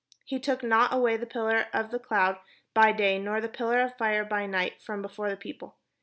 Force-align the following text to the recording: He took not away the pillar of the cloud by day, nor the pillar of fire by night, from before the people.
He 0.25 0.39
took 0.39 0.63
not 0.63 0.91
away 0.91 1.15
the 1.15 1.27
pillar 1.27 1.67
of 1.71 1.91
the 1.91 1.99
cloud 1.99 2.39
by 2.73 2.91
day, 2.91 3.19
nor 3.19 3.39
the 3.39 3.47
pillar 3.47 3.79
of 3.81 3.97
fire 3.97 4.25
by 4.25 4.47
night, 4.47 4.81
from 4.81 5.03
before 5.03 5.29
the 5.29 5.37
people. 5.37 5.77